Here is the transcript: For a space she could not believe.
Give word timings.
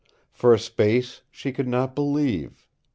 For 0.33 0.51
a 0.51 0.57
space 0.57 1.21
she 1.29 1.51
could 1.51 1.67
not 1.67 1.93
believe. 1.93 2.65